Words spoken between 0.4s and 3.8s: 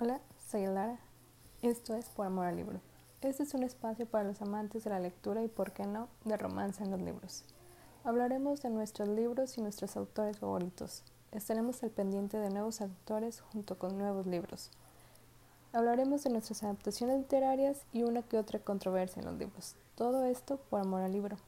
soy Lara. Esto es Por Amor al Libro. Este es un